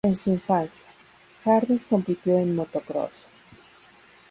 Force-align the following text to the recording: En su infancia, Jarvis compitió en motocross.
En 0.03 0.15
su 0.17 0.31
infancia, 0.31 0.87
Jarvis 1.43 1.85
compitió 1.85 2.39
en 2.39 2.55
motocross. 2.55 3.27